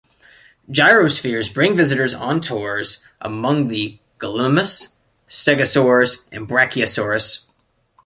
"Gyrospheres" 0.67 1.53
bring 1.53 1.77
visitors 1.77 2.15
on 2.15 2.41
tours 2.41 3.03
among 3.21 3.67
the 3.67 3.99
gallimimus, 4.17 4.87
stegosaurs 5.27 6.25
and 6.31 6.47
brachiosaurus. 6.47 7.45